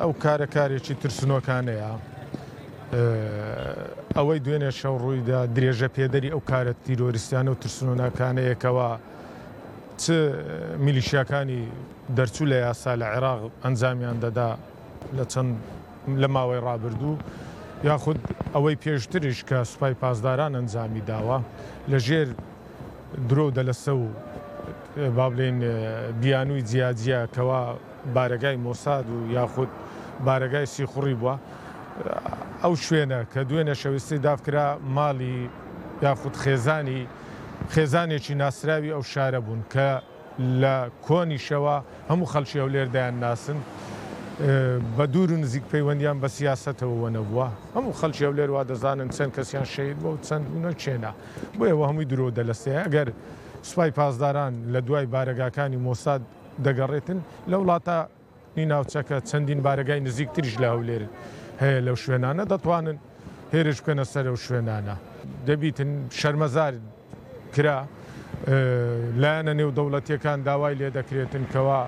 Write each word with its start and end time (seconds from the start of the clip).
ئەو 0.00 0.12
کارە 0.24 0.46
کارێکی 0.56 0.94
ترسنۆکانەیە 1.02 1.90
ئەوەی 4.16 4.38
دوێنێ 4.44 4.70
شەو 4.80 4.94
ڕوویدا 5.04 5.40
درێژە 5.56 5.88
پێدەری 5.96 6.30
ئەو 6.34 6.42
کارە 6.50 6.72
تیرۆریستیانە 6.84 7.50
و 7.52 7.60
ترسنۆناکانەیەکەوە 7.62 8.88
چ 10.02 10.04
میلیشیەکانی 10.84 11.62
دەرچوو 12.16 12.46
لە 12.52 12.56
یاسا 12.66 12.92
لە 13.00 13.06
عێراق 13.14 13.40
ئەنجامیان 13.64 14.16
دەدا 14.24 14.50
لە 15.16 15.24
چەند 15.32 15.50
لە 16.22 16.28
ماوەی 16.34 16.60
ڕابردوو 16.66 17.16
یاخود 17.88 18.18
ئەوەی 18.54 18.76
پێشترش 18.84 19.38
کە 19.48 19.56
سوپای 19.70 19.94
پاسداران 20.02 20.52
ئەنجامی 20.58 21.02
داوە 21.10 21.38
لە 21.90 21.98
ژێر 22.06 22.28
درۆ 23.28 23.46
دە 23.56 23.62
لەسە 23.68 23.92
و 24.02 24.04
با 24.96 25.30
بڵێن 25.30 25.60
بیانووی 26.20 26.62
جیاجیا 26.62 27.26
کەوا 27.34 27.78
بارەگای 28.14 28.56
مۆساد 28.58 29.04
و 29.10 29.30
یاخود 29.30 29.68
بارەگای 30.26 30.64
سیخوڕی 30.66 31.14
بووە 31.22 31.34
ئەو 32.62 32.74
شوێنە 32.88 33.28
کە 33.32 33.40
دوێنە 33.48 33.74
شەویستی 33.78 34.18
دافکرا 34.26 34.78
ماڵی 34.96 35.46
یاخود 36.02 36.34
خێزانی 36.36 37.00
خێزانێکی 37.74 38.30
ناسراوی 38.34 38.90
ئەو 38.94 39.02
شارە 39.02 39.40
بوون 39.46 39.62
کە 39.72 40.02
لە 40.60 40.74
کۆنی 41.06 41.38
شەوە 41.46 41.76
هەموو 42.10 42.30
خەڵکی 42.32 42.56
ئەو 42.60 42.68
لێردایان 42.74 43.18
ناسن 43.24 43.56
بە 44.98 45.04
دوور 45.12 45.30
و 45.32 45.36
نزیک 45.36 45.64
پەیوەندیان 45.72 46.18
بە 46.22 46.26
سیاستەوەوەە 46.38 47.12
بووە 47.30 47.46
هەموو 47.76 47.92
خەڵکی 48.00 48.22
ئەو 48.26 48.32
لێروا 48.38 48.62
دەزانن 48.70 49.08
چەند 49.16 49.32
کەسیان 49.38 49.64
شید 49.74 49.98
بۆ 50.02 50.10
چەند 50.28 50.44
بوونە 50.50 50.72
چێنا 50.82 51.10
بۆ 51.58 51.64
ئێوە 51.70 51.86
هەمووی 51.90 52.06
درۆ 52.10 52.26
دەلەسێ 52.38 52.72
ئەگەر 52.86 53.08
سوپای 53.62 53.90
پاسداران 53.90 54.52
لە 54.72 54.80
دوای 54.80 55.06
بارگاکانی 55.06 55.76
مۆساد 55.76 56.20
دەگەڕێتن 56.64 57.20
لە 57.50 57.56
وڵاتە 57.60 57.96
نی 58.56 58.64
ناوچەکە 58.72 59.16
چەندین 59.28 59.60
بارگای 59.66 60.00
نزیکتریش 60.00 60.54
لە 60.56 60.68
هەولێر 60.72 61.02
هەیە 61.62 61.80
لەو 61.86 61.96
شوێنانە 62.02 62.44
دەتوانن 62.52 62.98
هێرش 63.54 63.78
بکەنە 63.82 64.04
سەر 64.12 64.24
ئەو 64.30 64.36
شوێنانە 64.44 64.96
دەبیتن 65.48 65.90
شەرمەزار 66.20 66.74
کرا 67.54 67.78
لایەنە 69.22 69.52
نێو 69.60 69.70
دەوڵەتیەکان 69.76 70.38
داوای 70.48 70.74
لێ 70.80 70.88
دەکرێتن 70.98 71.44
کەوا 71.52 71.80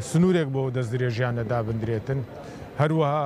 سنوورێک 0.00 0.48
بۆ 0.54 0.62
دەست 0.76 0.90
درێژیانە 0.94 1.42
دابدرێتن 1.50 2.20
هەروەها 2.80 3.24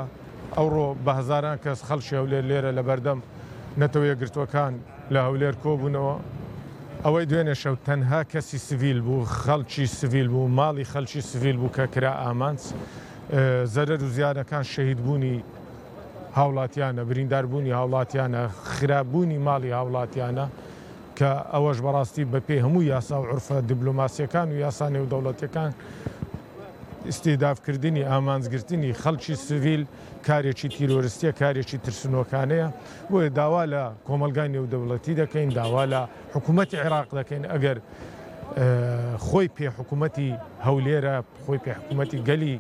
ئەوڕۆ 0.57 0.89
بە 1.05 1.13
هزاران 1.21 1.57
کەس 1.65 1.81
خەڵشی 1.89 2.15
هەولێر 2.21 2.45
لێرە 2.51 2.71
لە 2.79 2.83
بەردەم 2.89 3.21
نەتەوە 3.81 4.07
یەگرتوەکان 4.13 4.73
لە 5.15 5.21
هەولێر 5.27 5.55
کۆبوونەوە 5.65 6.15
ئەوەی 7.07 7.27
دوێنێ 7.31 7.55
شەو 7.63 7.77
تەنها 7.89 8.21
کەسی 8.33 8.59
سیویل 8.69 9.01
بوو 9.07 9.27
خەڵکی 9.43 9.85
سیویل 9.99 10.29
بوو 10.33 10.49
ماڵی 10.59 10.87
خەلکی 10.93 11.21
سیویل 11.31 11.57
بوو 11.61 11.75
کە 11.77 11.85
کرا 11.95 12.13
ئامانس 12.23 12.63
زەرەر 13.75 14.01
و 14.03 14.09
زیادەکان 14.17 14.63
شەهید 14.73 14.99
بوونی 15.05 15.37
هاوڵاتیانە 16.39 17.03
برینداربوونی 17.11 17.73
هاوڵاتیانە 17.79 18.41
خراببوونی 18.75 19.39
ماڵی 19.47 19.71
هاوڵاتیانە 19.79 20.47
کە 21.19 21.31
ئەوەش 21.55 21.79
بەڕاستی 21.85 22.25
بەپێی 22.35 22.59
هەموو 22.65 22.83
یاسا 22.93 23.17
و 23.23 23.27
عرفە 23.31 23.57
دیبلوماسیەکان 23.71 24.49
و 24.53 24.57
یاسانێ 24.67 25.01
و 25.03 25.09
دەوڵەتەکان 25.13 25.71
استیدافکردنی 27.09 28.03
ئامانزگرتنی 28.05 28.95
خەڵکی 28.95 29.35
سویل 29.47 29.83
کارێکی 30.27 30.69
تیرۆرستیە 30.77 31.31
کارێکی 31.41 31.79
ترسنۆکانەیە 31.87 32.69
بۆیە 33.11 33.31
داوا 33.39 33.63
لە 33.73 33.83
کۆمەلگای 34.09 34.49
نێودەوڵەتی 34.55 35.13
دەکەین 35.23 35.49
داوا 35.59 35.85
لە 35.93 36.01
حکوومەتی 36.35 36.77
عێراق 36.85 37.09
دەکەین 37.19 37.45
ئەگەر 37.53 37.79
خۆی 39.27 39.49
پێ 39.57 39.67
حکوومەتی 39.79 40.29
هەولێرە 40.67 41.17
خۆی 41.45 41.59
پێ 41.65 41.73
حکوومەتی 41.83 42.19
گەلی 42.29 42.55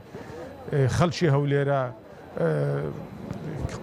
خەڵکی 0.97 1.28
هەولێرە 1.34 1.81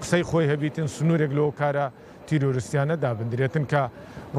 قسەی 0.02 0.24
خۆی 0.30 0.46
هەبیتن 0.52 0.88
سنوورێک 0.96 1.32
لەو 1.38 1.50
کارە 1.60 1.86
تیرۆرسیانە 2.28 2.96
دابدرێتن 3.04 3.66
کە 3.72 3.84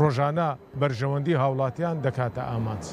ڕۆژانە 0.03 0.49
بەرژەوەندی 0.81 1.35
هاوڵاتیان 1.43 1.97
دەکاتە 2.07 2.43
ئامانچ. 2.51 2.87